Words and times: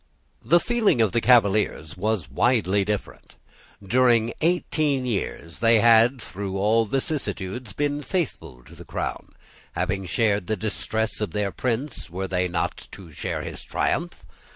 The 0.43 0.59
feeling 0.59 0.99
of 0.99 1.11
the 1.11 1.21
Cavaliers 1.21 1.95
was 1.95 2.27
widely 2.27 2.83
different. 2.83 3.35
During 3.85 4.33
eighteen 4.41 5.05
years 5.05 5.59
they 5.59 5.79
had, 5.79 6.19
through 6.19 6.57
all 6.57 6.85
vicissitudes, 6.87 7.73
been 7.73 8.01
faithful 8.01 8.63
to 8.63 8.73
the 8.73 8.83
Crown. 8.83 9.33
Having 9.73 10.07
shared 10.07 10.47
the 10.47 10.57
distress 10.57 11.21
of 11.21 11.33
their 11.33 11.51
prince, 11.51 12.09
were 12.09 12.27
they 12.27 12.47
not 12.47 12.87
to 12.93 13.11
share 13.11 13.43
his 13.43 13.61
triumph? 13.61 14.25